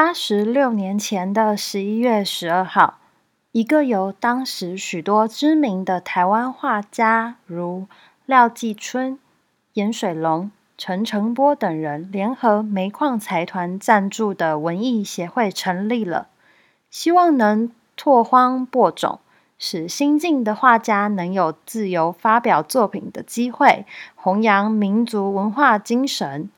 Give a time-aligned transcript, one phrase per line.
[0.00, 2.98] 八十六年前的十一月十二号，
[3.50, 7.88] 一个由当时许多知名的台湾画家，如
[8.24, 9.18] 廖继春、
[9.72, 16.28] 颜水龙、陈澄波等人联合煤矿财团赞助的文艺协会成立了，
[16.92, 19.18] 希望能拓荒播种，
[19.58, 26.48] 使新进的画家能有自由发表作品的机会，弘扬民族文化精神。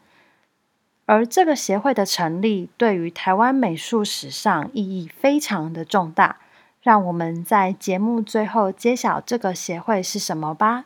[1.11, 6.37] 而这个协会的成立，对于台湾美术史上意义非常的重大。
[6.83, 10.85] 让我们在节目最后揭晓这个协会是什么吧。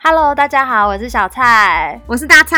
[0.00, 2.56] Hello，大家好，我是小蔡，我是大蔡，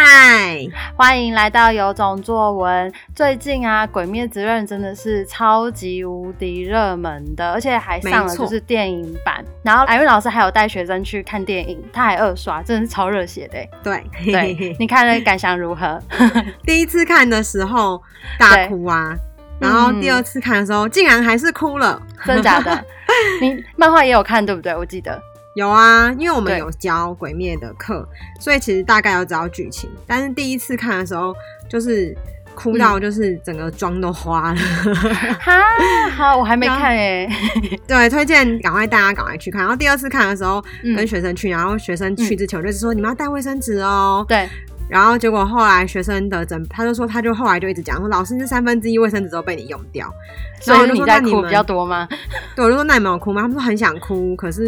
[0.95, 2.93] 欢迎来到有种作文。
[3.15, 9.43] 最近啊，《鬼灭之刃》真的是超级无敌热门的，而且还上了就是电影版。
[9.63, 13.59] 然后艾瑞老师还有带学生去看电影，他还二刷，真的是超热血的。
[13.83, 16.01] 对对， 你看了感想如何？
[16.63, 18.01] 第一次看的时候
[18.39, 19.17] 大哭啊，
[19.59, 22.85] 然后第二次看的时候竟然还是哭了，真的假的？
[23.41, 24.77] 你漫画也有看对不对？
[24.77, 25.21] 我记得。
[25.55, 29.91] 有啊，因为我们有教鬼灭的课，所以其实大概有知道剧情。
[30.07, 31.35] 但是第一次看的时候，
[31.69, 32.17] 就是
[32.55, 34.57] 哭到就是整个妆都花了。
[35.41, 37.29] 哈、嗯，好，我还没看哎。
[37.87, 39.61] 对，推荐赶快大家赶快去看。
[39.61, 40.63] 然后第二次看的时候，
[40.97, 44.25] 跟学生去，然后学生去之前我就是说、嗯、你们要带卫生纸哦。
[44.29, 44.49] 对。
[44.91, 50.13] 然后结果后来学生的整，他就说他就后来就一直讲说，老师那三分之一卫生纸都被你用掉，
[50.61, 52.09] 所以你在哭比较多吗？
[52.57, 53.43] 对，我就说那你们有哭吗？
[53.43, 54.67] 他们说很想哭，可是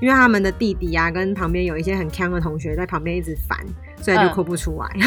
[0.00, 3.58] 因为他们的弟弟啊跟旁边有一些很强的同学在旁边一直烦，
[4.02, 5.02] 所以就哭不出来，嗯、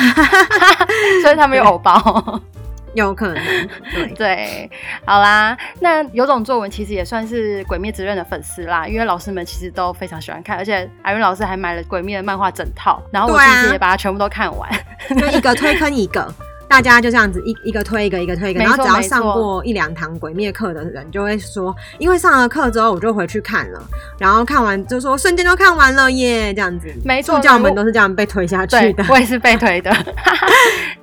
[1.21, 2.41] 所以他们有偶包。
[2.95, 3.43] 有可能，
[3.93, 4.71] 对对，
[5.05, 14.69] 好啦，那有种作文其实也算是《鬼灭之刃》的粉丝啦，因为老师们其实都非常喜欢看，而且艾韵老师还买了《鬼灭》的漫画整套，然后我其实也把它全部都看完，
[15.19, 16.33] 就一个推坑一个。
[16.67, 23.79] 大家就这样子一一个推一个，一个推一个，然后只要上过一两堂鬼灭课的人就会说，因为上了课之后我就回去看了，
[24.17, 26.91] 然后看完就说瞬间就看完了耶，这样子。
[27.05, 29.05] 没错，助教们都是这样被推下去的。
[29.09, 29.91] 我也是被推的。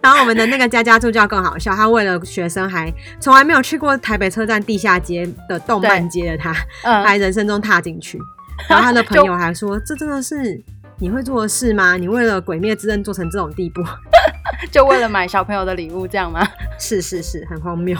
[0.02, 6.52] 然后我们的那个家家助教更好笑，他为了学生还从来没有去过台北车站地下街的动漫街的他，
[6.82, 8.18] 嗯，还人生中踏进去。
[8.68, 10.60] 然后他的朋友还说，这真的是
[10.98, 11.96] 你会做的事吗？
[11.96, 13.80] 你为了鬼灭之刃做成这种地步？
[14.70, 16.46] 就为了买小朋友的礼物这样吗？
[16.78, 17.96] 是是是，很荒谬。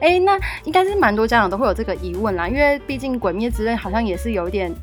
[0.00, 4.74] 哎、欸，那应该是蛮多家长都会有这个疑问啦，因为毕竟《鬼灭之刃》好像也是有一点。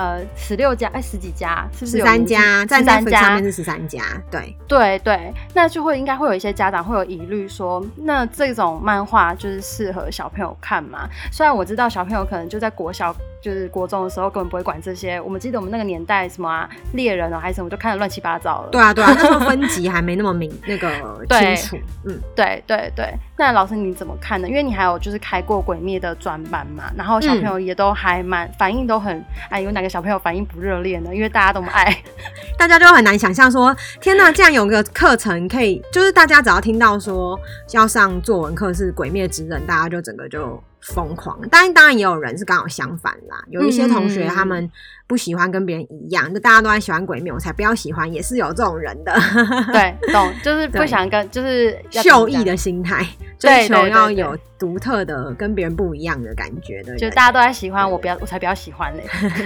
[0.00, 1.98] 呃，十六家哎，十几家是不是？
[1.98, 11.06] 十三家，在 Netflix 上面是十三家，对对对，那就会应该会有一些家长会有疑虑说，那这种漫画就是适合小朋友看吗？
[11.30, 15.20] 虽然我知道小朋友可能就在国小，就是国中的时候根本不会管这些。
[15.20, 18.70] 我们记得我们那个年代什么啊，猎人哦还是什么，就看的乱七八糟了。
[18.70, 20.90] 对啊对啊，那时候 分级还没那么明那个
[21.28, 21.76] 清楚。
[22.06, 23.12] 嗯，对对对。
[23.36, 24.48] 那老师你怎么看呢？
[24.48, 31.14] 因为你还有就是开过鬼灭的专班嘛，然后小朋友也都还蛮、嗯、反应都很哎，有哪个小朋友反应不热烈呢？
[31.14, 32.02] 因为大家都爱，
[32.56, 37.38] 大家就很难想象说，天哪， 竟然有个课程可以，就是大家只要听到说
[37.72, 41.38] 要上作文课是鬼灭之刃，大家就整个就疯狂。
[41.50, 44.70] 当然，当然也有人是刚好相反啦，有一些同学他们
[45.06, 49.12] 不喜欢跟别人一样，就大家都在喜欢鬼灭，我才不要喜欢，也是有这种人的。
[49.72, 53.04] 对，懂，就是不想跟，就是秀异的心态。
[53.38, 59.02] 追求要有独特的、跟别人不一样的感觉的，就大家都在喜欢我，不要我才比较喜欢嘞。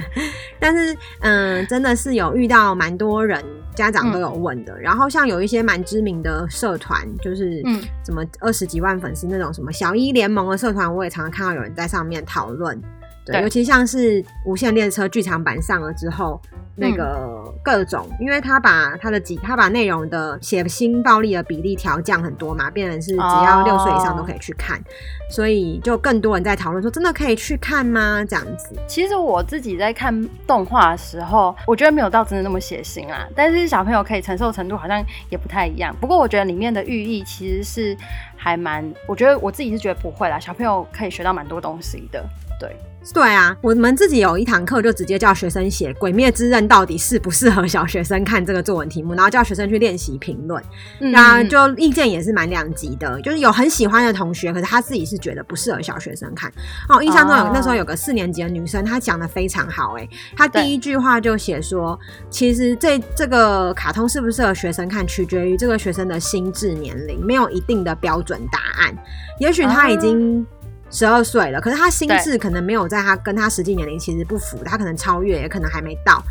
[0.59, 3.41] 但是，嗯，真的是有遇到蛮多人，
[3.77, 4.75] 家长都有问的。
[4.75, 12.77] 嗯、然后，像有一些蛮知名的社团，就是嗯，什么二十几万粉丝那种什么小一联盟的社团，我也常常看到有人在上面讨论。
[13.25, 16.41] 对，尤其像是《无限列车》剧场版上了之后。
[16.77, 24.83] 那个各种，因为他把他的几，他把内容的血腥暴力的比例调降很多嘛，变成是只要六岁以上都可以去看，哦，
[25.31, 28.25] 所以就更多人在讨论说，真的可以去看吗？
[28.29, 28.75] 这样子。
[28.89, 35.95] 其实我自己在看动画的时候，我觉得没有到真的那么血腥啊，但是小朋友可以承受程度好像也不太一样。
[36.01, 37.97] 不过我觉得里面的寓意其实是
[38.37, 42.25] 还蛮，我觉得我自己是觉得不会啦，小朋友可以学到蛮多东西的，
[42.59, 42.75] 对。
[43.13, 50.63] 对啊，我们自己有一堂课就直接叫学生写《鬼灭之刃》到底适不适合小学生看这个作文题目，然后叫学生去练习评论，
[50.99, 56.51] 那、嗯、就意见也是蛮两极的，就是有很喜欢的同学，可是他自己是觉得不适合小学生看。
[56.89, 61.99] 哦，印象中有、哦、那时候有个四年级的女生，她讲的非常好，诶，她第一句话就写说，
[62.31, 68.97] 其实这这个卡通适不适合学生看，取决于这个学生的心智年龄，没有一定的标准答案，
[69.39, 70.47] 也许他已经、哦。
[70.95, 76.23] 十二岁了，可是他心智可能没有在他跟他实际年龄其实不符，他可能超越，也可能还没到，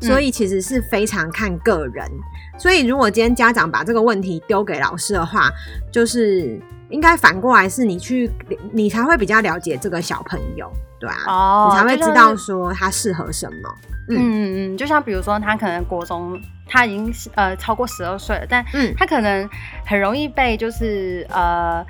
[0.00, 2.06] 所以其实是非常看个人。
[2.06, 5.50] 嗯、所以如果今天家长把这个问题丢给老师的话，
[5.90, 6.56] 就是
[6.88, 8.30] 应该反过来是你去，
[8.72, 10.70] 你才会比较了解这个小朋友，
[11.00, 13.74] 对啊，哦、你才会知道说他适合什么。
[14.08, 18.64] 嗯嗯嗯，就像比如说他可能国中他已经呃超过十二岁了，但
[18.96, 19.48] 他可能
[19.84, 21.84] 很容易被就是呃。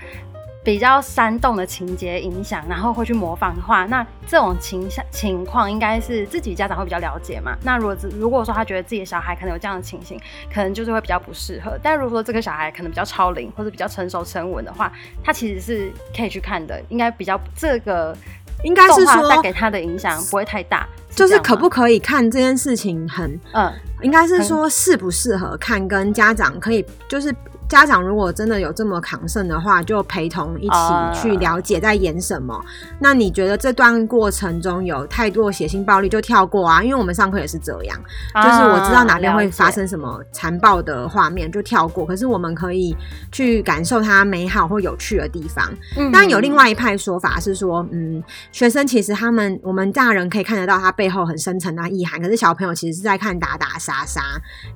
[0.64, 7.56] 比较煽动的情节影响，然后会去模仿的话，那这种情情况应该是自己家长会比较了解嘛。
[7.64, 10.20] 那如果如果说他觉得自己的小孩可能有这样的情形，
[10.54, 11.76] 可能就是会比较不适合。
[11.82, 14.92] 但如果说这个小孩可能比较超龄或者比较成熟沉稳的话，
[15.24, 16.80] 他其实是可以去看的。
[16.88, 18.16] 应该比较这个
[18.62, 27.34] 应该是说带给他的影响不会太大，就是可不可以看这件事情很嗯，应该是说适不适合看跟家长可以就是。
[27.72, 32.54] 家长如果真的有这么抗盛的话，就陪同一起去了解在演什么。
[32.54, 36.82] Uh, 那你觉得这段过程中有太多血腥暴力，就跳过啊？
[36.82, 37.98] 因为我们上课也是这样
[38.34, 42.04] ，uh, 就是我知道哪边会发生什么残暴的画面，就跳过。
[42.04, 42.94] 可是我们可以
[43.30, 45.66] 去感受它美好或有趣的地方。
[46.12, 48.22] 当然有另外一派说法是说，嗯，
[48.52, 54.20] 学生其实他们我们大人可以看得到他背后很深层的意涵，可是小朋友其实是在看打打杀杀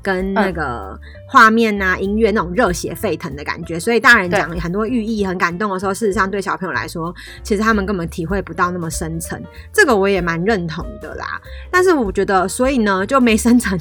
[0.03, 2.86] 跟那个画面啊、音乐那种热血。
[2.87, 9.43] 也沸腾的感觉，所以大人讲很多寓意很感动的时候，事实上对小朋友来说，其实他们根本体会不到那么深层。
[9.73, 11.41] 这个我也蛮认同的啦。
[11.71, 13.79] 但是我觉得，所以呢就没深层，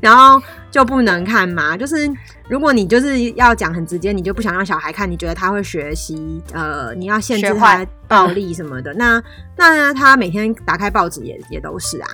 [0.00, 1.76] 然后就不能看嘛。
[1.76, 2.10] 就是
[2.48, 9.22] 如果你就是要讲很直接，你就不想让小孩看，你觉得他会学习，呃，你要限制他暴力什么的，那
[9.56, 12.08] 那他每天打开报纸也也都是啊。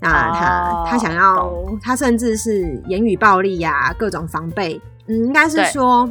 [0.00, 1.52] 那他、oh, 他想要，
[1.82, 4.80] 他甚至是言语暴力呀、啊，各种防备。
[5.06, 6.08] 嗯，应该是说，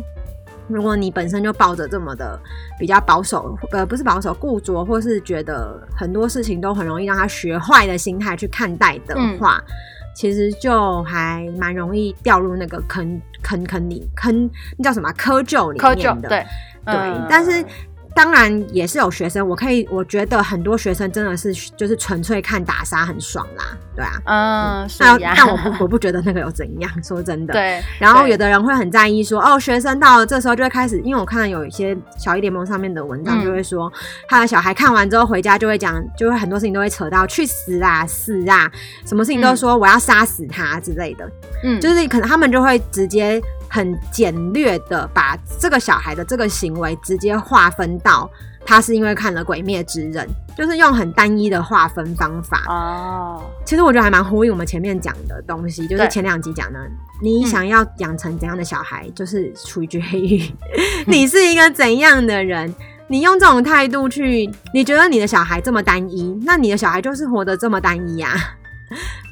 [0.68, 2.40] 如果你本身就抱着这么的
[2.80, 9.74] 比较保守，呃，不是保守，固着，或是觉得很多事情都很容易让他学坏的心态去看待的话，嗯、
[10.16, 16.46] 其实就还蛮容易掉入那个坑坑坑里坑，那叫什么窠臼里面的，对，
[16.86, 17.66] 对，嗯、但是。
[18.16, 23.64] 当然也是有学生，我可以，我觉得很多学生真的是就是纯粹看打杀很爽啦，
[23.96, 27.82] 对啊，嗯， 但但我不我不觉得那个有怎样，说真的，对。
[28.00, 33.92] 然后有的人会很在意说，哦，学生到了这时候就会开始，因为我看到有一些小一联盟上面的文章就会说，
[34.28, 38.72] 他的小孩看完之后回家就会讲，就会很多事情都会扯到去死啊死啊，
[39.06, 41.28] 什么事情都说我要杀死他之类的，
[41.64, 43.42] 嗯，就是可能他们就会直接。
[43.74, 48.30] 很简略的把这个小孩的这个行为直接划分到
[48.64, 50.24] 他是因为看了《鬼灭之刃》，
[50.56, 52.64] 就是用很单一的划分方法。
[52.68, 56.80] 哦，其实我觉得还蛮呼应我们前面讲的东西，就是前两集讲的，
[57.20, 60.56] 你想要养成怎样的小孩，就是出一句黑语，
[61.08, 62.72] 你是一个怎样的人，
[63.08, 68.36] 你用这种态度去，你觉得你的小孩这么单一，那你的小孩就是活得这么单一呀？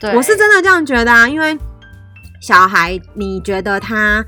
[0.01, 1.55] 对，我是真的这样觉得啊，因为。
[2.41, 4.25] 小孩，你觉得他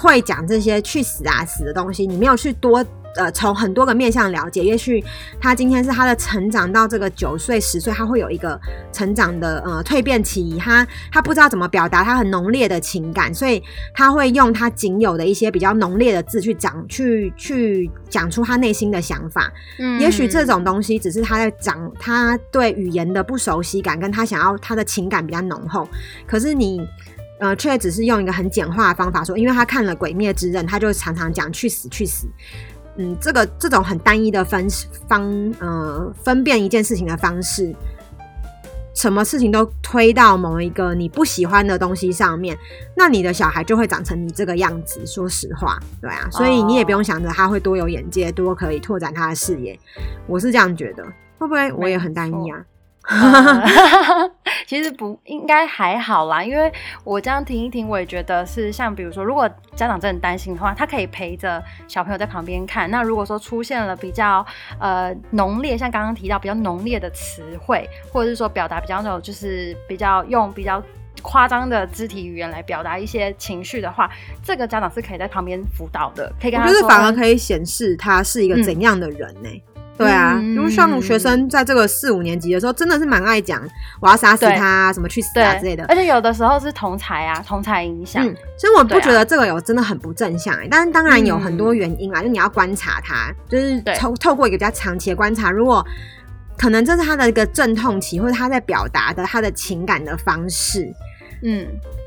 [0.00, 2.06] 会讲这些去死啊死的东西？
[2.06, 2.84] 你没有去多
[3.16, 5.04] 呃从很多个面向了解，也许
[5.40, 8.60] 他今天是他的成长到这个九岁十岁，他会有一个
[8.92, 13.60] 成长的呃蜕变期，他他不知道怎么表达他很浓烈的情感，所以
[13.92, 19.52] 他会用他仅有的一些比较浓烈的字去讲，去去讲出他内心的想法。
[19.80, 25.88] 嗯，也许这种东西只是他在讲他对语言的不熟悉感，跟他想要他的情感比较浓厚，
[26.28, 26.80] 可是你。
[27.40, 32.28] 呃，却只是用一个很简化的方法说，因为他看了《鬼灭之刃》，他就常常讲“去死，去死”。
[32.96, 34.66] 嗯，这个这种很单一的分
[35.08, 37.74] 方，呃，分辨一件事情的方式，
[38.94, 42.58] 什么事情都推到某一个你不喜欢的东西上面，
[42.94, 45.06] 那你的小孩就会长成你这个样子。
[45.06, 49.78] 说实话，对啊，所以你也不用想着他会多有眼界，多可以拓展他的视野。
[50.26, 51.02] 我是这样觉得，
[51.38, 52.62] 会不会我也很单一啊？
[53.08, 54.30] 嗯、
[54.66, 56.70] 其实不应该还好啦，因为
[57.02, 62.90] 我这样听一听，我也觉得是像比如说，如果家长真的担心的话，他可以陪着小朋友在旁边看。
[62.90, 64.44] 那如果说出现了比较
[64.78, 70.80] 呃浓烈，像刚刚提到比较浓烈的词汇，或者是说表达比较那种就是比较用比较
[71.22, 74.08] 夸张的肢体语言来表达一些情绪的话，
[74.44, 79.62] 这个家长是可以在旁边辅导的，可以跟他说，就是反而可以显示他是一个怎样的人呢、欸？
[80.00, 83.62] 嗯对啊，因为像学生在这个四五年级的时候，真的是蛮爱讲
[84.00, 85.84] 我要杀死他，对什么去死啊之类的。
[85.88, 88.26] 而且有的时候是同才啊，同才影响。
[88.26, 90.56] 嗯，所以我不觉得这个有真的很不正向。
[90.70, 95.86] 但是当然有很多原因啦，嗯、就你要观察他，就是透透过一个比较长期的观察，如果
[96.56, 100.90] 可能这是他的一个阵痛期，或者他在表达的他的情感的方式，
[101.42, 101.66] 嗯，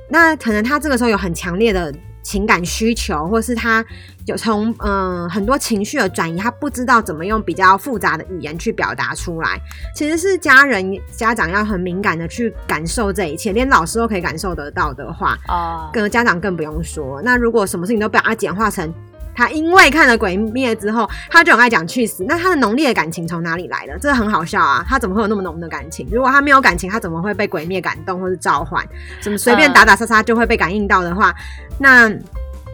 [0.10, 1.94] 那可能他这个时候有很强烈的。
[2.24, 3.86] 情感需求，或是他
[4.26, 9.60] 有从嗯、呃、很多情绪的转移，他不知道怎么用比较复杂的语言去表达出来。
[9.94, 17.22] 其实是家人家长要很敏感的去感受这一切，连老师都可以感受得到的话，哦，跟家长更不用说。
[17.22, 18.92] 那如果什么事情都被他简化成
[19.36, 22.24] 他因为看了《鬼灭》之后，他就很爱讲去死。
[22.28, 23.98] 那他的浓烈的感情从哪里来的？
[24.00, 24.86] 这个很好笑啊！
[24.88, 26.08] 他怎么会有那么浓的感情？
[26.12, 28.84] 如果他没有感情，他怎么会被鬼灭感动或是召唤？
[29.22, 31.36] 怎么随便打打杀杀就会被感应到的话，呃、
[31.80, 32.12] 那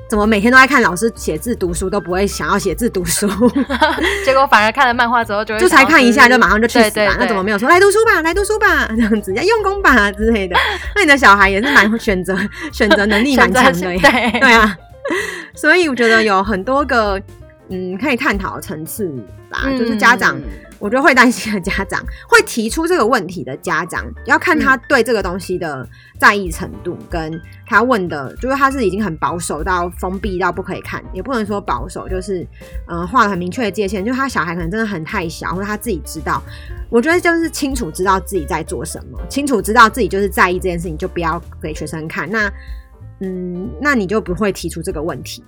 [0.09, 3.27] 怎么每天都在看老师写字读书都不会想要写字读书？
[4.25, 6.91] 结果反而看了漫画之后就才看一下就马上就去死了？
[6.91, 10.55] 对对对，那怎么没有说来读书吧，来读书吧这样子要用功吧之类的？
[10.95, 12.35] 那你的小孩也是蛮选择
[12.71, 14.75] 选择能力蛮强的，对对啊。
[15.55, 17.21] 所以我觉得有很多个
[17.69, 19.07] 嗯可以探讨的层次
[19.49, 20.39] 吧，嗯、就是家长，
[20.79, 25.87] 我觉得会担心的家长，会提出这个问题的家长，要看他对这个东西的
[26.19, 32.47] 在意程度，跟他问的，就是他是已经很保守到封闭到不可以看，也不能说保守，就是
[32.87, 36.41] 嗯画了很明确的界限，就是他小孩可能真的很太小，或者他自己知道，
[36.89, 42.29] 我觉得就是清楚知道自己在做什么，清楚知道自己就是在意这件事情，就不要给学生看。
[42.31, 42.51] 那。
[43.21, 45.43] 嗯，那你就不会提出这个问题，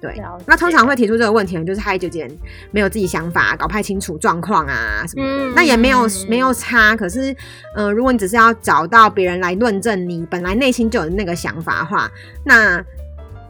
[0.00, 0.20] 对。
[0.46, 2.30] 那通常会提出这个问题的，就是他有点
[2.70, 5.44] 没有自己想法，搞不太清楚状况啊什么的。
[5.50, 7.32] 嗯、那也没有没有差，可是，
[7.76, 12.10] 嗯、呃，如果你只是要找到别人来论证你本来内心就有那个想法的话，
[12.44, 12.84] 那。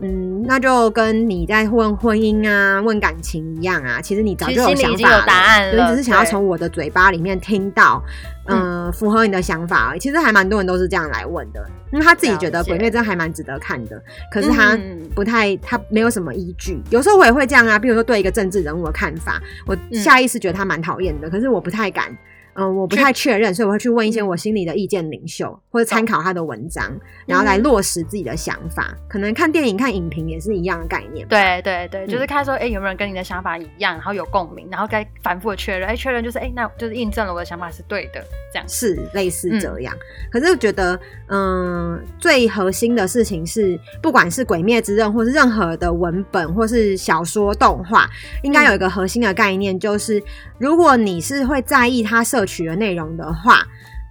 [0.05, 4.01] 嗯，那就跟你在问婚姻啊、问感情一样啊。
[4.01, 8.03] 其实你早就有想法了，你只是想要从我的嘴巴里面听到，
[8.47, 9.97] 嗯、呃，符合你的想法。
[9.99, 14.79] 其实还蛮多人都是这样来问的，因为他自己觉得《鬼灭》真的还蛮值得看的，可是他
[15.15, 16.83] 不太，他没有什么依据。
[16.91, 22.17] 有时候我也会这样啊，比如说对一个政治人物的看法，我下意识觉得他蛮讨厌的，可是我不太敢。
[22.55, 28.89] 嗯、呃，我不太确认，所以我会去问一些我心里的意见领袖，或者参考他的文章，嗯、然后来落实自己的想法。
[28.93, 31.27] 嗯、可能看电影、看影评也是一样的概念。
[31.29, 39.95] 对对对，就是看说，哎、欸，有没有人跟你的想法一样，然后有共鸣，然后该反复的确认，哎、欸，确认就是，哎、欸，那就是印证了我的想法是对的，这样是类似这样。
[39.95, 40.95] 嗯、可是我觉得，
[41.29, 48.09] 嗯、呃，最核心的事情是，不管是《鬼灭之刃》或是任何的文本，或是小说、动画，
[48.43, 50.23] 应该有一个核心的概念，就是
[50.59, 53.63] 如果你是会在意它摄取的内容的话，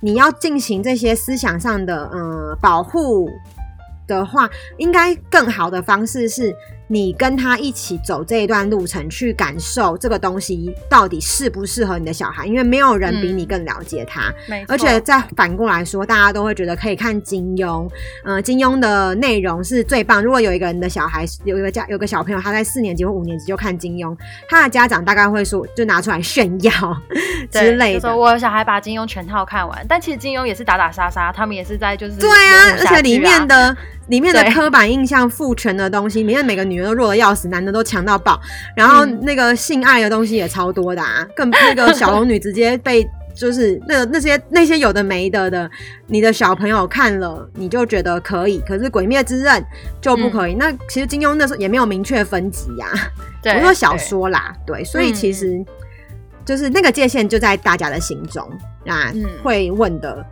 [0.01, 3.29] 你要进行这些思想上的嗯保护
[4.07, 6.55] 的话，应该更好的方式是。
[6.91, 14.23] 你跟他一起走这一段路程，去感受这个东西到底适不适合你的小孩，因为没有人比你更了解他。
[14.49, 17.89] 嗯、而且再反过来说，大家都会觉得可以看金庸，
[18.25, 20.21] 嗯、呃，金庸的内容是最棒。
[20.21, 24.13] 如果有一个人的小孩，有一个家，有个小朋友，他在四年级或五年级就看金庸，
[24.49, 26.71] 他的家长大概会说，就拿出来炫耀
[27.49, 28.01] 之类的。
[28.01, 33.77] 就说我小孩把金庸全套看完，但其实金庸也是打打杀杀，他们也是在就是对啊，而且里面的。
[34.07, 38.39] 里面的刻板印象、父权的东西，里面每个女人都弱的要死，男的都强到爆，
[38.75, 45.69] 然后那个性爱的东西也超多的啊，更 那个小龙女直接被就是那那些那些有的没的的，
[46.07, 49.61] 你的小朋友看了你就觉得可以，可是《鬼灭之刃》
[50.01, 50.55] 就不可以。
[50.55, 52.97] 嗯、那其实金庸那时候也没有明确分级呀、啊，
[53.41, 55.63] 对，我说小说啦，对，对，所以其实
[56.43, 58.45] 就是那个界限就在大家的心中
[58.87, 60.25] 啊，会问的。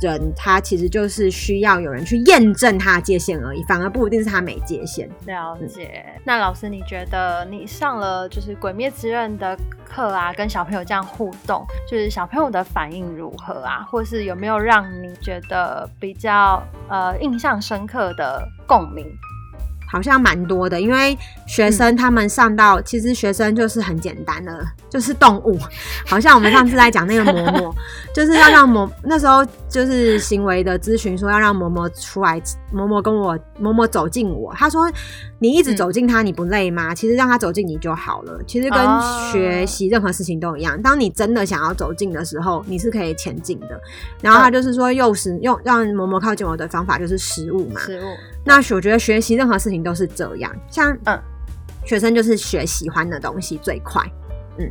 [0.00, 5.08] 人他其实就是需要有人去验证他的界限而已，反而不一定是他没界限。
[5.26, 6.04] 了解。
[6.06, 13.86] 嗯、那老师，你觉得你上了就是《鬼灭之刃》的课啊，跟小朋友这样互动，就是小朋友的反应如何啊？
[13.90, 19.06] 或是有没有让你觉得比较呃印象深刻的共鸣？
[19.86, 25.56] 好像蛮多的，因为学生他们上到，嗯、其实学生就是很简单的，就是动物。
[26.04, 27.72] 好像我们上次在讲那个嬷嬷，
[28.12, 32.40] 就是要让嬷那时候就是行为的咨询，说要让嬷嬷出来，
[32.72, 34.84] 嬷嬷跟我嬷嬷走近我，他说。
[35.40, 36.94] 你一直走近他，你不累吗？
[36.94, 38.40] 嗯、其实让他走近你就好了。
[38.46, 38.80] 其实跟
[39.30, 43.78] 学习任何事情都一样，哦、当你真的想要走近的时候，你是可以前进的。
[44.22, 47.80] 然后他就是说，诱使用让嬷嬷靠近我的方法就是食物嘛。
[47.80, 48.04] 食物。
[48.42, 51.20] 那我觉得学习任何事情都是这样，像嗯，
[51.84, 54.02] 学生就是学喜欢的东西最快，
[54.56, 54.70] 嗯。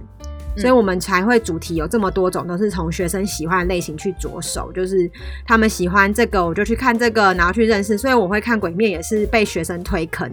[0.56, 5.10] 所以我们才会主题有这么多种，都是从学生喜欢的类型去着手，就是
[5.46, 7.98] 他们喜欢这个，我就去看这个，然后去认识。
[7.98, 10.30] 所以我会看《鬼灭》也是被学生推坑，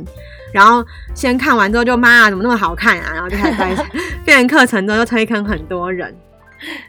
[0.53, 0.85] 然后
[1.15, 3.13] 先看完之后就妈啊，怎么那么好看啊？
[3.15, 3.87] 然后就开始在
[4.25, 6.15] 变成课程之后就推坑很多人。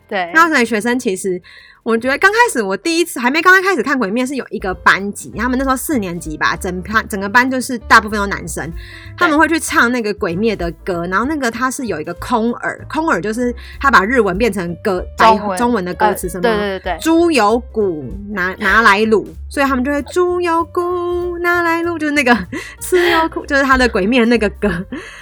[0.08, 1.42] 对，那所以学生其实。
[1.84, 8.72] 我觉得刚开始我第一次还没刚刚开始看鬼灭是有一个班级，他们那时候四年级吧，整班整个班就是大部分都男生，
[9.18, 22.38] 他们会去唱那个鬼灭的歌，然后那个他是有一个空耳，空耳就是他把日文变成歌中文中文的歌词什么，对对对，猪油骨拿拿来卤，所以他们就会猪油骨拿来卤，就是那个
[22.80, 24.70] 吃油骨，就是他的鬼灭那个歌，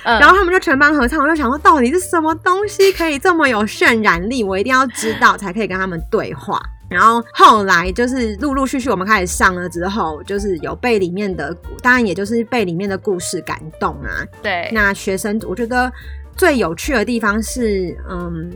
[0.04, 6.49] 然后他们就全班合唱，我就想说到底是什么东西可以这么有渲染力，我一定要知道才可以跟他们对话。
[6.90, 14.26] 然后后来就是陆陆续续我们开始上了之后，就是有被里面的，当然也就是被里面的故事感动啊。
[14.42, 15.92] 对，那学生我觉得
[16.36, 18.52] 最有趣的地方是，嗯，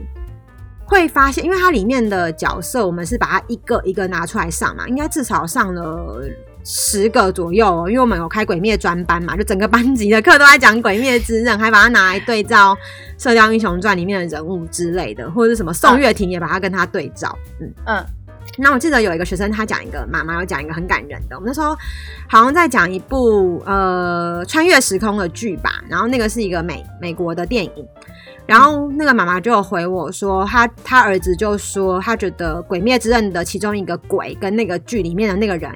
[0.85, 6.23] 会发现，因为它里面的角色，我们是把它一个一个拿出来上嘛，应该至少上了。
[6.65, 12.73] 十个左右，因为我们有开鬼灭专班嘛，就整个班级的课都在讲鬼灭之刃，还把它拿来对照
[13.21, 17.37] 《射雕英雄传》里面的人物之类的，或者是什么宋岳庭也把它跟他对照。
[17.59, 18.05] 嗯嗯，
[18.57, 21.75] 那我记得有一个学生他讲一个妈妈有讲一个很感人的，我们那时候
[22.27, 27.87] 好像在讲一部呃穿越时空的剧吧，然后那个是一个美美国的电影，
[28.45, 35.71] 然后那个妈妈就回我说，他他儿子就说他觉得《鬼灭之刃》的其中一个鬼跟那个剧里面的那个人。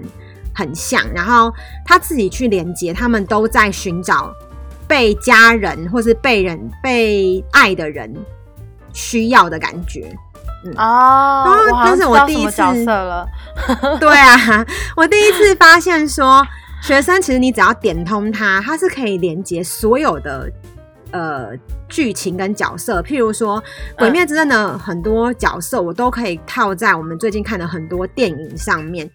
[0.55, 1.53] 很像，然后
[1.85, 4.33] 他自己去连接，他们都在寻找
[4.87, 8.11] 被家人或是被人被爱的人
[8.91, 10.11] 需要的感觉。
[10.63, 13.27] 嗯、哦，然后但是我第一次角色了，
[13.99, 16.45] 对啊，我第一次发现说，
[16.81, 20.51] 学生其实你只要点通它，它是可以连接所有的。
[21.11, 21.49] 呃，
[21.87, 23.61] 剧情跟角色，譬如说
[23.97, 29.09] 《鬼灭之刃》的很多角色，我都可以套在我们最近看的很多电影上面。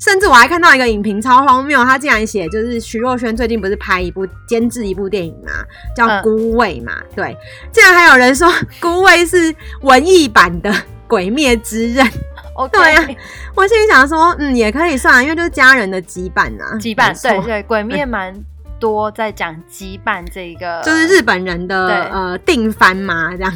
[0.00, 5.52] 甚至我还看到一个影评超荒谬，他竟然写就是徐若瑄最近不是拍一部监制一部电影嘛，
[5.96, 7.36] 叫《孤味》嘛，对，
[7.72, 8.48] 竟然还有人说
[8.80, 10.70] 《孤味》是文艺版的
[11.06, 12.06] 《鬼灭之刃》。
[12.58, 12.70] Okay.
[12.70, 13.08] 对呀、啊，
[13.54, 18.34] 我心里想说，嗯，也可以算，因为就是家人的羁绊啊，羁绊，对对，鬼灭蛮。
[18.78, 23.52] 多在讲羁绊这个，就是日本人的呃定番嘛，这样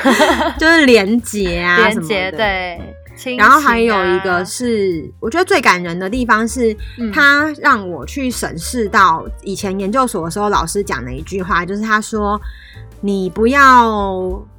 [0.58, 2.84] 就是连结啊，连结对、啊。
[3.38, 6.74] 然后还有一个是，我觉得最感人的地方是，
[7.12, 12.40] 他让我去审视到以前研究所的时候老师讲的一句话，就是他说
[13.00, 13.90] ：“你不要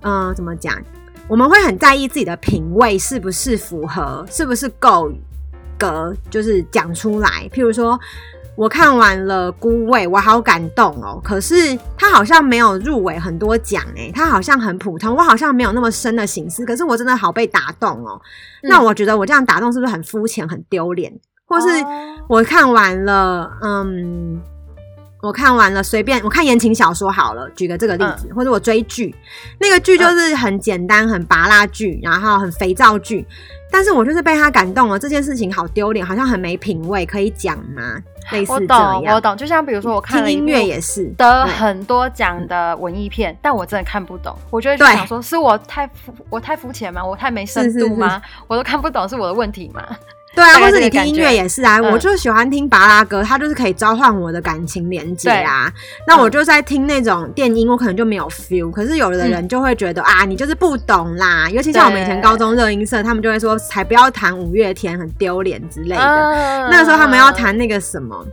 [0.01, 0.79] 嗯、呃，怎么讲？
[1.27, 5.11] 我们会很在意自己的品味是不是符合，是不是够
[5.77, 7.49] 格，就是讲出来。
[7.51, 7.99] 譬如说。”
[8.55, 11.19] 我看完了《孤味》，我好感动哦。
[11.23, 15.15] 可是他好像没有入围很多奖诶，他好像很普通。
[15.15, 18.21] 我好像没有那么深的心思，可是我真的好被打动哦。
[18.61, 21.11] 嗯、那我觉得我这样打动是不是很肤浅、很丢脸？
[21.45, 21.67] 或是
[22.27, 24.41] 我看完了，嗯，
[25.23, 29.15] 我看完了，随便我看言情小说好了，举个这个例子，嗯、或者我追剧，
[29.57, 33.25] 那个剧就是很简单、很拔拉剧，然后很肥皂剧。
[33.71, 37.97] 但是我就是被他感动了，这件事情好丢脸，好像很没品味，可以讲吗？
[38.31, 38.97] 类似这样。
[38.97, 39.37] 我懂，我懂。
[39.37, 44.37] 就像比如说，我看了音乐也是得很多奖的文艺片，但我真的看不懂。
[44.51, 47.03] 我觉得就想说，是我太肤我太肤浅吗？
[47.03, 48.09] 我太没深度吗？
[48.09, 49.81] 是是是，我都看不懂，是我的问题吗？
[50.35, 55.71] 对啊，或是你听音乐也是啊，嗯、我就喜欢听巴拉歌，它就是可以召唤我的感情连接啊。
[56.07, 58.71] 那我就在听那种电音，我可能就没有 feel。
[58.71, 61.47] 可是有的人就会觉得、嗯、啊，你就是不懂啦。
[61.49, 66.01] 尤其像我们以前高中热音社，他们就会说，才不要弹五月天，很丢脸之类的。
[66.01, 68.25] 嗯、那个时候他们要弹那个什么，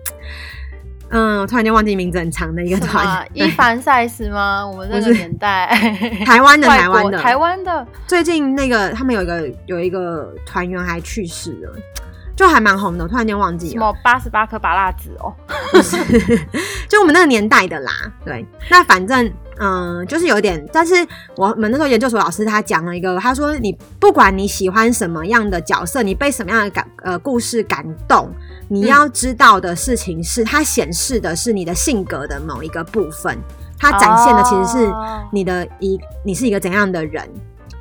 [1.11, 4.67] 嗯，我突然间忘记名字很长的一个团，伊凡赛斯吗？
[4.67, 5.67] 我们那个年代，
[6.25, 7.19] 台湾的台湾的。
[7.19, 11.73] 台湾的，最近那个他们有一个有一个团员还去世了。
[12.41, 13.73] 就还蛮红的，突然间忘记了。
[13.73, 15.31] 什么八十八颗拔蜡子哦？
[16.89, 17.93] 就我们那个年代的啦。
[18.25, 20.67] 对，那反正嗯，就是有点。
[20.73, 20.95] 但是
[21.37, 28.33] 我们那时候研究所老师他讲了一个，他说你不管你喜欢什么样的角色，你被什么样的感呃故事感动，
[28.69, 33.39] 你要知道的事情是，它显示的是你的性格的某一个部分，
[33.79, 34.91] 它展现的其实是
[35.31, 37.29] 你的一你是一个怎样的人。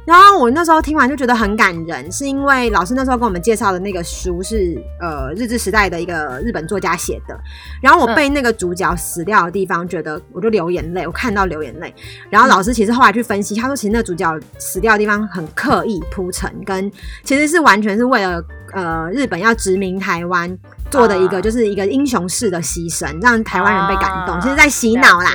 [0.09, 7.39] 然后我那时候听完就觉得很感人，是因为老师那时候跟我们介绍的那个书是呃日治时代的一个日本作家写的。
[7.79, 11.93] 然后我被那个主角死掉的地方，觉得我就流眼泪，我看到流眼泪。
[12.31, 16.91] 然后老师其实后来去分析，他说其实那主角死掉的地方很刻意铺陈，跟
[17.23, 18.43] 其实是完全是为了
[18.73, 20.57] 呃日本要殖民台湾
[20.89, 25.29] 做的一个就是一个英雄式的牺牲，让台湾人被感动，其实在洗脑啦。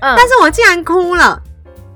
[0.00, 1.40] 但是我竟然哭了。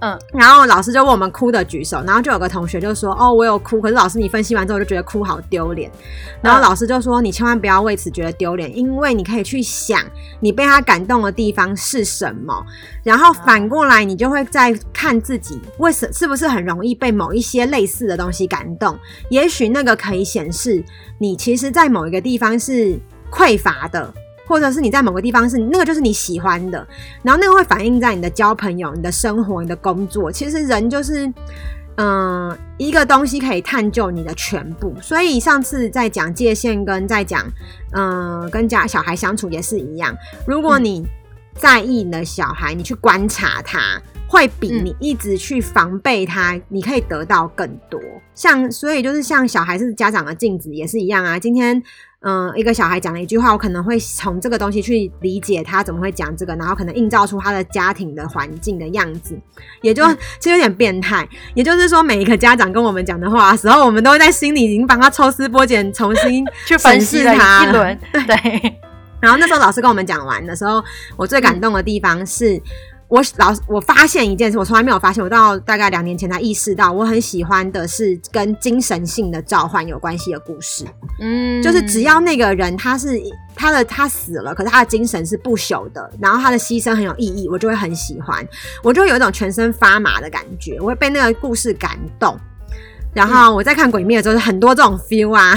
[0.05, 5.88] 嗯，然后老师就问我们哭的举手，然后就有个同学就说：“哦，我有哭。”可是老师你分析完之后就觉得哭好丢脸。
[6.43, 10.01] 然后老师就说：“你千万不要为此觉得丢脸，因为你可以去想
[10.41, 12.53] 你被他感动的地方是什么，
[13.05, 18.99] 然后反过来你就会再看自己为什是不是很容易被某一些类似的东西感动。
[19.29, 20.83] 也许那个可以显示
[21.19, 22.99] 你其实在某一个地方是
[23.31, 24.12] 匮乏的。”
[24.46, 26.87] 或者是你在某个地方是那个就是你喜欢的，
[27.22, 30.31] 然后那个会反映在你的交朋友、你的生活、你的工作。
[30.31, 31.26] 其实人就是，
[31.96, 34.94] 嗯、呃，一个东西可以探究你的全部。
[35.00, 37.46] 所以上次在讲界限，跟在讲，
[37.92, 40.14] 嗯、呃，跟家小孩相处也是一样。
[40.46, 41.07] 如果你
[41.55, 44.00] 在意你的小孩，你去观察他。
[44.28, 48.00] 会比你一直去防备他，你可以得到更多。
[48.35, 51.38] 像所以就是像小孩是家长的镜子也是一样啊。
[51.38, 51.83] 今天
[52.23, 59.37] 嗯、呃，一个小孩讲了一句话，我可能会从这个东西去理解他怎么会讲这个，然后可能映照出他的家庭的环境的样子，
[59.83, 61.29] 也就、嗯、其实有点变态。
[61.55, 67.99] 也就是说，每一个家长跟我们讲的话的时候，我们都会在心里已经帮他抽丝剥茧，重新 去分析他一轮。
[68.13, 68.79] 对。
[69.21, 70.83] 然后那时候老师跟我们讲完的时候，
[71.17, 72.61] 我最感动的地方是。
[73.12, 80.83] 嗯我老我发现一件事，我从来没有发现，我到大概两年前才意识到，我很喜欢的是跟精神性的召唤有关系的故事。
[81.20, 83.20] 嗯，就是只要那个人他是
[83.55, 88.42] 他的他死了，可是他的精神是不朽的，然后他的牺牲很有意义，我就会很喜欢，
[88.83, 92.35] 我就有一种全身发麻的感觉，我会被那个故事感动。
[93.12, 95.55] 然后我在看《鬼灭》的时候，很多这种 feel 啊，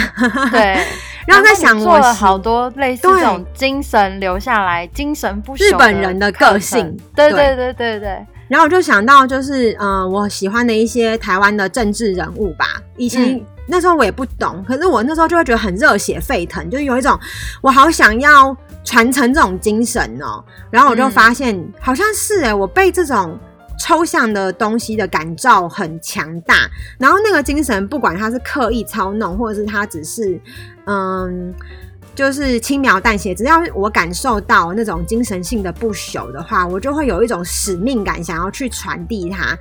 [0.51, 0.77] 对。
[1.25, 8.25] 然后在想，我做了好多类似这种精神留下来、精神不朽日本人的个性，对对对对对。
[8.47, 12.65] 然后我就想到，就是嗯，我喜欢的一些台湾的政治人物吧。
[12.95, 17.19] 以前那时候我也不懂，可是我那时候就会觉得很热血沸腾，就有一种
[17.61, 20.43] 我好想要传承这种精神哦。
[20.69, 23.37] 然后我就发现，好像是诶，我被这种。
[23.79, 30.39] 抽象的东西的感召很强大，然后那个精神，不管他是刻意操弄，或者是他只是，
[30.85, 31.53] 嗯，
[32.13, 39.57] 就是轻描淡写，只要我感受到那种精神性的不朽的话，我就会有一种使命感，想要去传递它。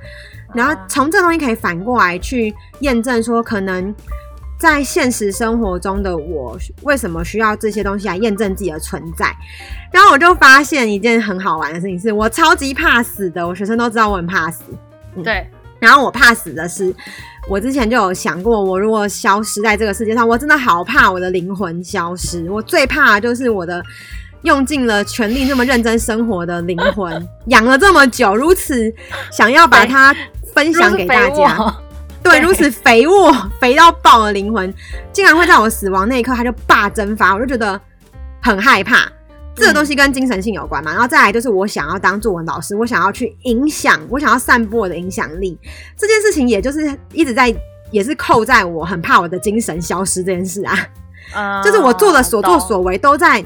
[0.53, 3.93] 然后从这东西可以反过来去验证说，可能。
[4.57, 9.35] 在现实生活中的我，为什么需要这些东西来验证自己的存在？
[9.91, 13.45] 然后我就发现一件很好玩的事情是，是我超级怕死的。
[13.45, 14.63] 我学生都知道我很怕死，
[15.15, 15.45] 嗯、对。
[15.77, 16.93] 然后我怕死的是，
[17.49, 22.49] 我之前就有想过，我如果消失在这个世界上，我真的好怕我的灵魂消失。
[22.49, 23.83] 我最怕的就是我的
[24.43, 28.91] 用尽了全力那么认真生活的灵魂，养了这么久，如此
[29.31, 30.15] 想要把它
[30.53, 31.84] 分享给大家。
[32.25, 34.73] 对，如此肥沃、肥到爆的灵魂，
[35.13, 37.79] 竟然会在我死亡那一刻，它就霸蒸发，我就觉得
[38.41, 39.07] 很害怕。
[39.55, 40.91] 这个东西跟精神性有关嘛？
[40.91, 45.57] 然后再来就是，我想要当作文老师，我想要去影响，我想要散播我的影响力。
[45.95, 47.55] 这件事情，也就是一直在，
[47.91, 50.77] 也是扣在我很怕我的精神消失这件事啊。
[51.35, 53.45] 嗯，就是我做的所作所为都在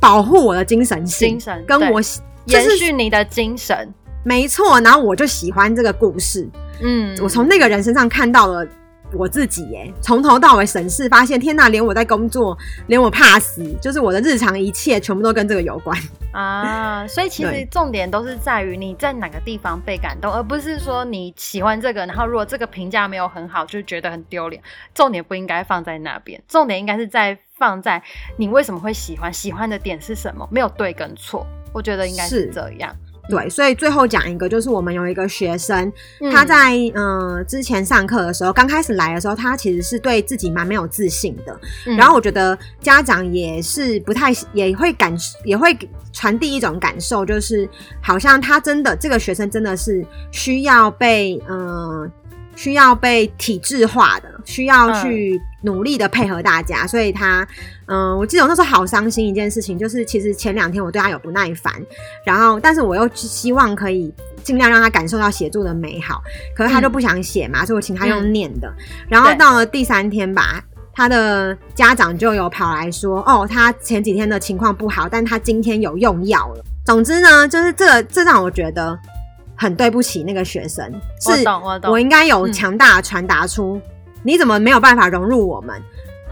[0.00, 2.00] 保护我的精神性，精神跟我
[2.46, 4.80] 延续你的精神，没错。
[4.80, 6.48] 然后我就喜欢这个故事。
[6.80, 8.66] 嗯，我从那个人身上看到了
[9.12, 12.56] 我自己，耶，从头到尾审视，发现天呐，连我在工作，
[12.88, 15.96] 连我怕死，就是我的日常一切，全部都跟这个有关
[16.32, 17.06] 啊。
[17.06, 24.60] 所以其实重点都是在于你在哪个地方被感动，而不是说你喜欢这个，然后如果这个评价没有很好，就觉得很丢脸。
[24.92, 28.02] 重点不应该放在那边，重点应该是在放在
[28.36, 31.46] 你为什么会喜欢，喜欢的点是什么，没有对跟错。
[31.72, 32.94] 我觉得应该是这样。
[33.28, 35.92] 对，所以最后讲一个，就是我们有一个学生，
[36.30, 41.58] 他在嗯、呃、之前上课的时候，刚开始来的时候，他其实是对自己蛮没有自信的。
[41.86, 45.76] 嗯、然后我觉得家长也是不太也会感也会
[46.12, 47.68] 传递一种感受，就是
[48.00, 51.58] 好像他真的这个学生真的是需要被嗯。
[51.58, 52.10] 呃
[52.56, 57.46] 需要被体制化的，需要去努力的配合大家，嗯、所以他，
[57.86, 61.72] 嗯，我记得我那时候好伤心一件事情，就是其实前两天我对他有不耐烦，
[62.24, 64.12] 然后但是我又希望可以
[64.42, 66.22] 尽量让他感受到写作的美好，
[66.54, 70.62] 可是他就不想写嘛，嗯、所以我请他用念的，嗯、然后到了第三天吧，
[70.92, 76.64] 他的家长就有跑来说，哦，他前几天的情况不好，但他今天有用药了。
[76.84, 78.98] 总之呢，就是这个，这让我觉得。
[79.56, 80.90] 很对不起那个学生，
[81.20, 81.44] 是
[81.88, 83.80] 我应该有强大的传达出，
[84.22, 85.80] 你怎么没有办法融入我们？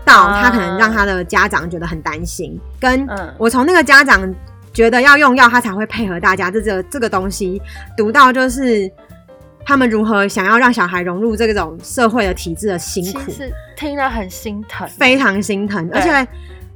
[0.04, 3.06] 到他可能让他的家长觉得很担心，跟
[3.38, 4.34] 我从那个家长
[4.72, 7.62] 觉得要用药他才会配合大家，这这这个东西
[7.96, 8.90] 读到就是
[9.64, 13.20] 他们如何想要让小孩融入这种社会的体制的辛苦，
[13.76, 15.88] 听了很心疼，非常心疼。
[15.94, 16.26] 而且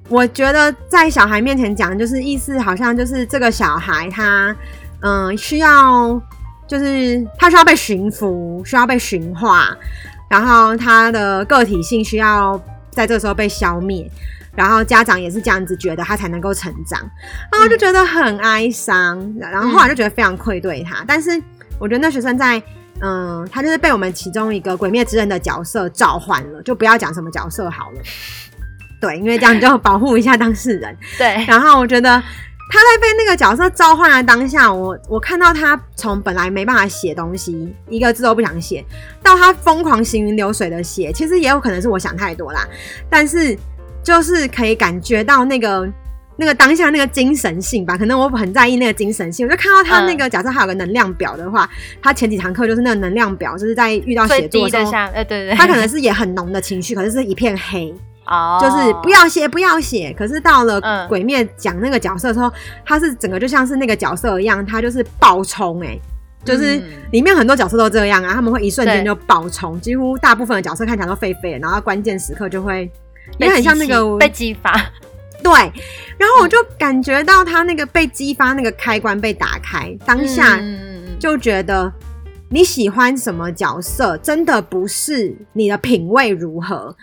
[0.08, 4.54] 我觉得在小孩面前讲，就是意思好像就是这个小孩他
[5.00, 6.22] 嗯需要。
[6.66, 9.76] 就是他需要被驯服，需要被驯化，
[10.28, 14.10] 然后他的个体性需要在这个时候被消灭，
[14.54, 17.00] 然后家长也是这样子觉得，他才能够成长，
[17.52, 21.02] 然后就觉得很哀伤， 然后后来就觉得非常愧对他。
[21.02, 21.30] 嗯、但是
[21.78, 22.60] 我觉得那学生在，
[23.00, 28.00] 嗯，他就是被我们其中一个鬼灭之刃的角色召唤了，就不要讲什么角色好了，
[29.00, 32.20] 对，因为这样你就保护一下当事人，对，然后我觉得。
[32.68, 38.84] 他在被那个角色召唤的当下，我我看到他从本来没办法写东西，一个字都不想写，
[39.22, 42.66] 到他疯狂行云流水的写，其实也有可能是我想太多啦。
[43.08, 43.56] 但是
[44.02, 45.88] 就是可以感觉到那个
[46.36, 51.68] 那个当下那个精神性吧，可能我很在意那个精神性，我就看到他那个，嗯、假设他有个能量表的话，
[52.02, 57.94] 他前几堂课就是那个能量表，就是在遇到写作的时候，呃，对对，他可能是也很浓的情绪，可是是一片黑，
[58.26, 60.14] 哦，就是不要写不要写。
[60.16, 62.52] 可是到了鬼灭讲那个角色的时候，
[62.84, 65.98] 他是整个就像是那个角色一样，他就是爆冲，哎，
[66.44, 66.80] 就是
[67.12, 72.90] 里面很多角色都这样啊，他们会一瞬间就爆冲，几乎大部分的角色看起来都废废的，然后关键时刻就会
[73.38, 74.72] 也很像那个被激发。
[75.42, 75.52] 对，
[76.18, 80.58] 然后我就感觉到他那个被激发，那个开关被打开，当下
[81.20, 81.92] 就觉得
[82.48, 86.96] 你喜欢什么角色，真的不是你的品味如何，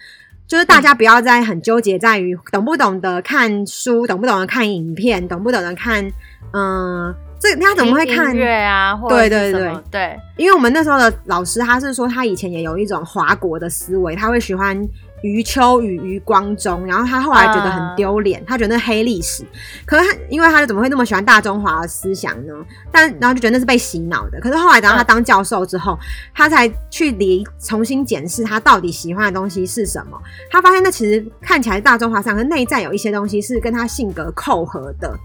[0.53, 6.07] 就是大家不要再很纠结在于懂不懂得看书，懂不懂得看影片，懂不懂得看，
[6.51, 8.95] 嗯，这他怎么会看音乐啊？
[9.09, 14.79] 对对对对，因为我们那时候的老师他是说，他以前也有一种华国的思维，他会喜欢。
[15.23, 19.43] 余秋雨、余光中，然后他后来觉得很丢脸，他觉得那黑历史。
[19.86, 22.53] 可是他，因为他怎么会那么喜欢大中华的思想呢？
[22.91, 24.39] 但然后就觉得那是被洗脑的。
[24.41, 25.97] 可是后来等到他当教授之后，
[26.36, 30.21] 他才去理重新检视他到底喜欢的东西是什么。
[30.51, 35.17] 他发现那其实看起来大中华思想，可内在有一些东西是跟他性格扣合的。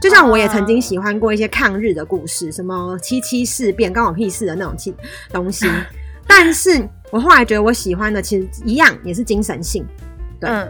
[0.00, 4.94] 就像我也曾经喜欢过一些抗日的故事，什么七七事变、关我屁事的那种东
[5.44, 5.64] 东西，
[6.26, 6.88] 但是。
[7.12, 9.86] 我后来觉得我喜欢的其实一样，也是精神性，
[10.40, 10.66] 对，嗯、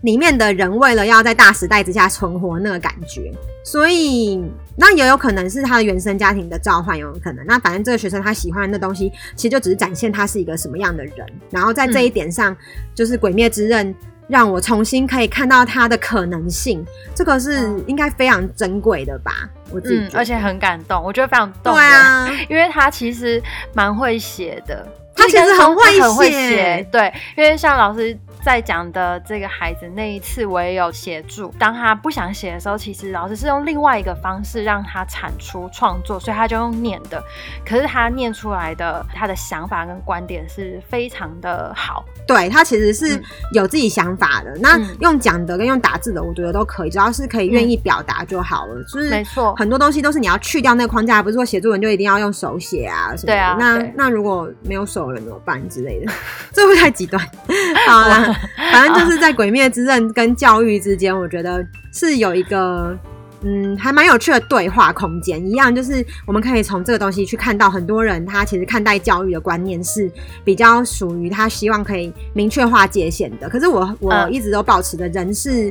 [0.00, 3.30] 里面的人为了要在大时代之下存活那个感觉，
[3.64, 4.44] 所以
[4.76, 7.46] 那也有可能是他的原生家庭的召唤，有可能。
[7.46, 11.24] 那反正这个学生他喜欢的东西，其实就只是展现他是一个什么样的人。
[11.50, 12.56] 然后在这一点上，嗯、
[12.92, 13.94] 就是《鬼灭之刃》
[14.28, 16.84] 让我重新可以看到它的可能性，
[17.14, 19.48] 这个是应该非常珍贵的吧？
[19.70, 21.74] 我自己、嗯、而且很感动，我觉得非常动。
[21.74, 23.42] 对啊，因为他其实
[23.74, 24.86] 蛮会写的。
[25.18, 25.74] 他其实很
[26.14, 31.52] 会写，对，因为像老师在讲的这个孩子那一次，我也有协助。
[31.58, 37.20] 当他不想写的时候，其实老师是用另外一个方式让他产出创作，所以他就用念的。
[37.68, 42.04] 可是他念出来的他的想法跟观点是非常的好。
[42.24, 43.20] 对，他其实是
[43.52, 44.52] 有自己想法的。
[44.52, 48.76] 嗯、那用讲的跟用打字的，我觉得都可以，只要是可以愿意表达就好了。
[48.76, 53.32] 嗯、就是没错，很多东西都是你要去掉那个框架，不是说写作文就一定要用手写啊什么的。
[53.32, 56.12] 对啊，那那如果没有手了怎么办之类的？
[56.54, 57.20] 这会太极端？
[57.88, 58.35] 好啦，
[58.72, 62.96] 反正就是在《鬼灭之刃》跟教育之间，我觉得是有一个。
[63.42, 70.10] 嗯，还蛮有趣的对话空间，一样就是我们可以从这个东西去看到很多人他其实看待教育的观念是
[70.42, 73.48] 比较属于他希望可以明确化界限的。
[73.48, 75.70] 可是我我一直都保持的人是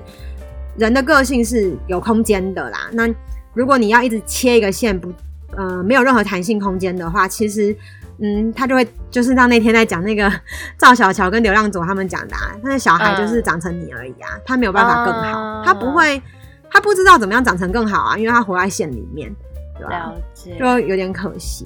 [0.77, 2.87] 人的个性是有空间的啦。
[2.93, 3.09] 那
[3.55, 5.11] 如果你要一直切一个线不
[5.57, 7.75] 呃没有任何弹性空间的话，其实
[8.19, 10.31] 嗯他就会就是像那天在讲那个
[10.77, 16.21] 赵小乔跟流浪佐他们讲的，啊，那个小孩就是长成你而已啊，他没有办法更好，他不会。
[16.67, 19.33] 他不知道怎么样长成更好啊，因为他活在线里面，
[19.77, 19.91] 对吧？
[19.91, 21.65] 了解，就有点可惜。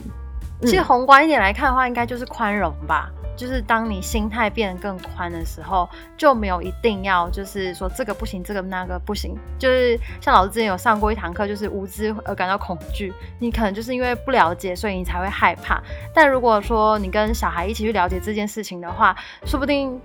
[0.62, 3.09] 其实宏观一点来看的话，应该就是宽容吧。
[3.39, 9.34] 就是当你心态变得更宽的时候，就没有一定要就是说这个不行，这个那个不行。
[9.58, 13.13] 就是像老师之前有上过一堂课，就是无知而感到恐惧。
[13.39, 15.82] 你可能就是因为不了解，所以你才会害怕。
[16.13, 19.97] 但如果说你跟小孩一起去了解这件事情的话，说不定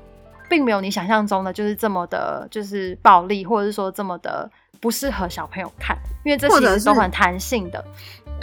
[0.49, 4.49] 并没有你想象中的就是这么的，就是暴力，或者是说这么的。
[4.81, 7.83] 不适合小朋友看，因为这其实都很弹性的。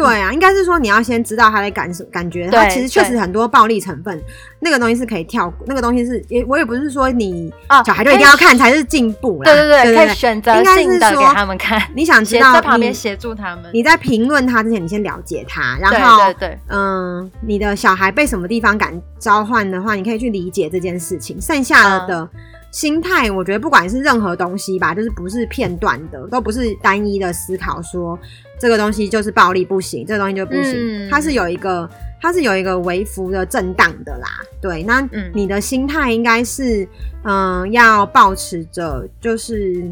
[0.01, 4.21] 对啊，应该是说你要先知道他的感受，感觉他其实确实很多暴力成分，
[4.59, 7.51] 那个东西是可以跳过，那个东西是也我也不是说你
[7.85, 9.51] 小孩就一定要看才是进步啦。
[9.51, 11.81] 对对对，可以选择性的给他们看。
[11.95, 22.29] 你想知道在旁边协助他们，你在评论他之前，你先了解他，然后对对嗯，你的小孩被什么地方感召唤的话，你可以去理解这件事情，剩下了的。
[22.71, 28.17] 心态，我觉得不管是任何东西吧，就是不是片段的，都不是单一的思考说
[28.61, 31.89] 这个东西就是暴力不行，这个东西就不行，嗯、它是有一个
[32.21, 34.27] 它是有一个微幅的震荡的啦。
[34.61, 35.01] 对，那
[35.33, 36.87] 你的心态应该是
[37.23, 39.83] 嗯、呃，要保持着，就是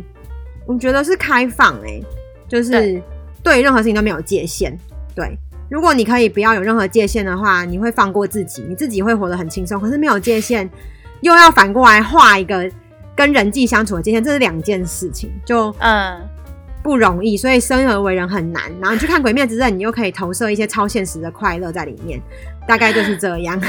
[0.68, 2.06] 我觉得是开放诶、欸，
[2.48, 3.02] 就是
[3.42, 4.78] 对任何事情都没有界限。
[5.16, 5.36] 对，
[5.70, 9.82] 如果你可以不要有任何界限的话，你会放过自己，你自己会活得很轻松。
[9.82, 10.70] 可是没有界限。
[11.22, 12.72] 又要反过来画一个
[13.14, 16.18] 跟人际相处的界限，这是两件事情，就嗯
[16.82, 18.64] 不容易，所以生而为人很难。
[18.80, 22.22] 然后你去看《鬼灭之刃》，你又可以投射一些超现实的快乐在里面，
[22.68, 23.60] 大概就是这样。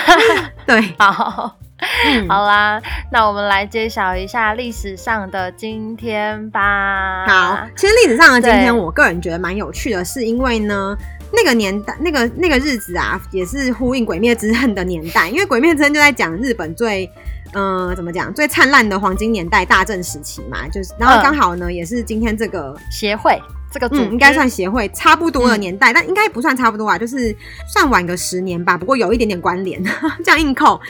[0.66, 7.26] 对，好，嗯、好啦，那我们来揭晓一下历史上的今天吧。
[7.26, 10.96] 好，其实历史上的今天，我个人觉得蛮有趣的，是因为呢。
[11.30, 17.04] 那个年代，那个那个日子啊，也是呼应《鬼灭之刃》的年代，因为《鬼灭之刃》就在讲日本最，
[17.52, 23.38] 嗯、呃，怎么讲，最灿烂的黄金年代，大正时期嘛，就是，然后刚好呢，嗯、也是今天这个协会。
[23.70, 27.34] 这个嗯，应该算协会差不多的年代，嗯、但应该不算差不多啊，就是
[27.72, 28.78] 算晚个十年吧。
[28.78, 29.82] 不过有一点点关联，
[30.24, 30.80] 这样硬扣，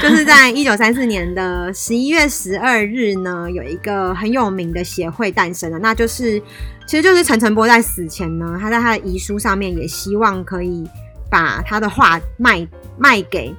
[0.00, 6.40] 就是在 一九三四年的十一月十二日呢，有一个很有名的协会诞生了，那就是
[6.86, 10.88] 其实就是陈澄波在死前呢，他在他的遗书上面也希望可以
[11.30, 13.52] 把他的画卖卖给，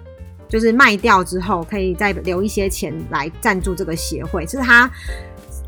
[0.47, 4.89] 就是卖掉之后可以再留一些钱来赞助这个协会，这是他。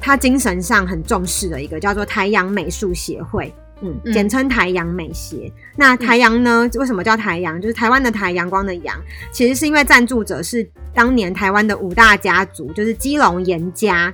[0.01, 5.51] 他精神上很重视的一个叫做台阳美术协会，嗯，简称台阳美协。
[5.77, 7.61] 那台阳呢，为什么叫台阳？
[7.61, 8.99] 就是台湾的台，阳光的阳，
[9.31, 14.13] 其实是因为赞助者是当年台湾的五大家族，就是基隆严家，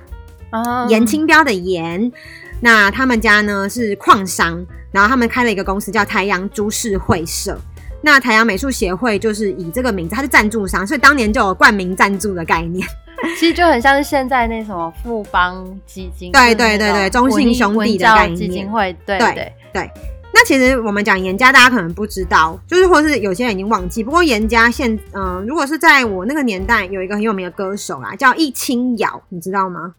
[0.52, 2.12] 哦，严清标的严。
[2.60, 7.58] 那他们家呢是矿商，然后他们开了一个公司叫台阳株式会社。
[8.00, 12.86] 那台阳美术协会就是以这个名字，它是赞助商，所以当年就有冠名赞助的概念。
[13.38, 19.90] 其实就很像是现在那什么富邦基金，对对对对，中信兄弟的概念基金会，对对对，对。
[20.32, 24.04] 那其实我们讲严家，大家可能不知道，就是或是有些人已经忘记。
[24.04, 29.94] 不过严家现，嗯、呃，如果是在我那个年代，有一个很有名的歌手啦，叫易清瑶，你知道吗？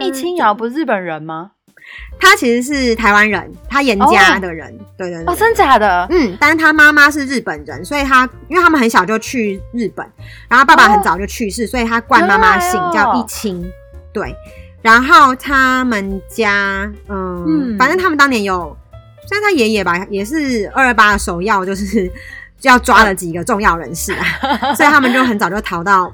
[0.00, 1.50] 易清瑶不是日本人吗？
[2.18, 6.06] 他其实是台湾人，他严家的人，哦、对对对，哦，真假的？
[6.10, 10.06] 嗯，但是他妈妈是日本人，所以他因为他们很小就去日本，
[10.48, 13.64] 然后爸爸很早就去世，哦、所以他冠妈妈姓叫一清，
[14.12, 14.34] 对。
[14.82, 18.76] 然后他们家，嗯，嗯反正他们当年有，
[19.28, 22.06] 虽然他爷爷吧，也是二二八的首要，就是
[22.58, 24.24] 就要抓了几个重要人士啊，
[24.74, 26.12] 所以他们就很早就逃到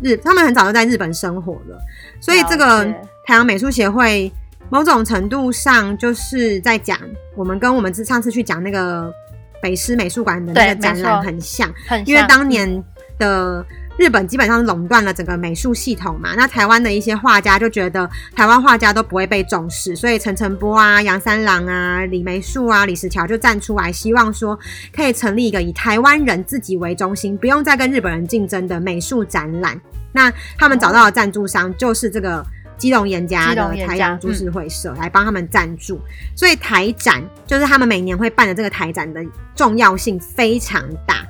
[0.00, 1.78] 日，他们很早就在日本生活了，
[2.20, 2.84] 所以这个
[3.26, 4.32] 台湾美术协会。
[4.70, 6.98] 某种程度上，就是在讲
[7.36, 9.12] 我们跟我们上次去讲那个
[9.62, 12.82] 北师美术馆的那个展览很像，很像，因为当年
[13.18, 13.64] 的
[13.96, 24.58] 日本基本上垄断了整个美术系统嘛，那台湾的一些画家就觉得台湾画家都不会被重视，所以陈澄波啊、杨三郎啊、李梅树啊、李石桥就站出来，希望说
[24.94, 29.80] 可以成立一个以台湾人自己为中心，不用再跟日本人竞争的美术展览。
[30.12, 32.44] 那他们找到的赞助商就是这个。
[32.78, 36.02] 基隆颜家的台阳株式会社来帮他们赞助，嗯、
[36.36, 41.26] 所以台展就是他们每年会办的这个台展的重要性非常大。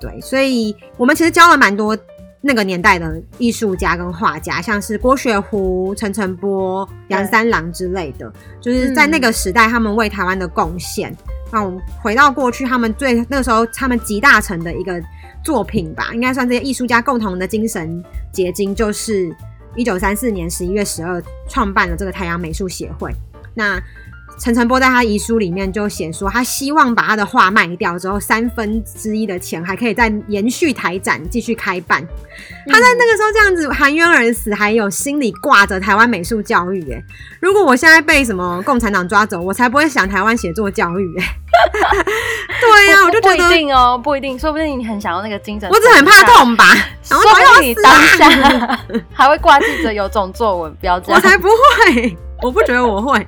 [0.00, 1.96] 对，所以我们其实教了蛮多
[2.40, 11.16] 那个年代的艺术家跟画家，像是郭雪湖、陈澄波、杨三郎之类的，就是在那个时代他们为台湾的贡献。
[11.50, 15.02] 那、嗯、我们回到过去，他们最那个时候他们集大成的一个
[15.42, 19.34] 作品吧，应该算这些艺术家共同的精神结晶，就是。
[19.76, 23.12] 一九三四年十一月十二，创办了这个太阳美术协会。
[23.54, 23.80] 那
[24.36, 32.02] 陈澄波在他遗书里面就写说，他希望把他的画卖掉之后，三分之一的钱还可以再延续台展，继续开办。
[32.02, 32.08] 嗯、
[32.66, 36.92] 他在那个时候这样子含冤而死，还有心里挂着台湾美术教育。
[36.92, 37.00] 哎，
[37.38, 41.16] 如果我现在被什么共产党抓走，我才不会想台湾写作教育。
[41.20, 41.36] 哎，
[42.60, 45.70] 对呀、啊，我就觉得不一定哦，不一定，说不定你很想要那个精神。
[45.70, 46.64] 我只很怕痛吧，
[47.04, 48.80] 说不定你当下
[49.12, 52.16] 还会挂记着有种作文，不要这样，我才不会。
[52.42, 53.26] 我不觉得我会，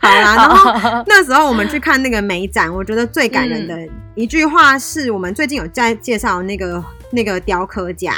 [0.00, 0.36] 好啦。
[0.36, 0.72] 然后
[1.06, 3.78] 那时候我们去看那个美展，我觉得最感人的
[4.14, 8.12] 一句话是我们最近有在介绍那个那个雕刻家，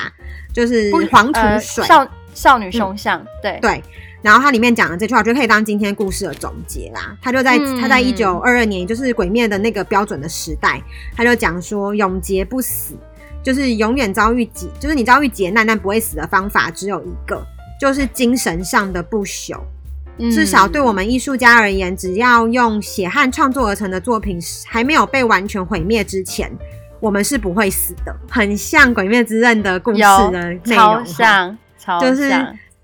[0.52, 3.84] 就是黄土水、呃、少少女胸像，嗯、对对。
[4.20, 7.16] 然后它里面讲的这句话，我觉得可以当今天故事的总结啦。
[7.20, 10.80] 他就在他在一九二二年，就是鬼灭的那个标准的时代，
[11.16, 12.94] 他就讲说永劫不死，
[13.42, 17.44] 就是永远遭遇劫，就是你遭遇劫难但不会死的方法只有一个，
[17.80, 19.58] 就是精神上的不朽。
[20.30, 26.52] 至少对我们艺术家而言，只要用血汗创作而成的作品还没有被完全毁灭之前，
[27.00, 28.14] 我们是不会死的。
[28.30, 32.30] 很像《鬼灭之刃》的故事的内容，超像，超像，就是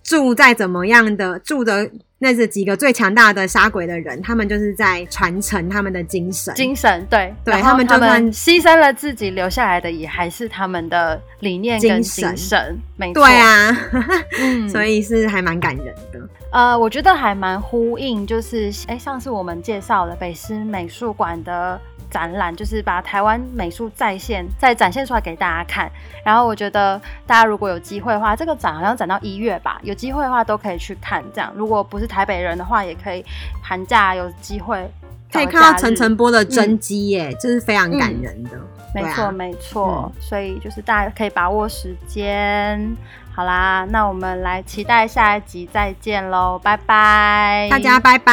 [0.09, 1.90] 住在怎么样的住的。
[2.21, 6.53] 那是几个最强大的杀鬼的人，他们就是在传承他们的精神。
[6.57, 12.77] 精神，对，对，他们就算牺牲了自己，留下来的也还是他们的理念跟精神。
[13.14, 13.71] 对啊，
[14.40, 16.18] 嗯，所以是还蛮感人的。
[16.51, 21.81] 呃，我觉得还蛮呼应，就是哎，上次我们介绍了北师美术馆的。
[22.11, 25.90] 展览就是把台湾美术再现、再展现出来给大家看。
[26.25, 31.25] 然后我觉得大家如果有机会的话，这个展好像展到一月吧，有机会的话都可以去看。
[31.35, 33.25] 这样，如果不是台北人的话，也可以
[33.63, 34.90] 寒假有机会
[35.33, 38.50] 可以看到陈晨波的真迹耶，这、嗯、是非常感人的。
[38.94, 40.11] 没错，没错。
[40.21, 42.96] 所以就是大家可以把握时间。
[43.35, 48.33] 好啦，那我们来期待下一集再见喽，拜拜，大家拜拜，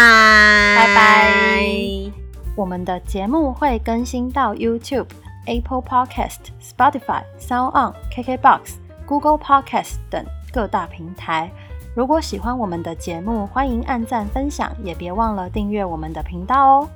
[0.75, 2.24] 拜拜。
[2.55, 5.07] 我们的节目会更新到 YouTube、
[5.45, 8.75] Apple Podcast、Spotify、Sound On、KKBox、
[9.05, 11.51] Google Podcast 等各大平台。
[11.95, 16.89] 如果喜欢我们的节目，欢迎按赞分享，也别忘了订阅我们的频道哦。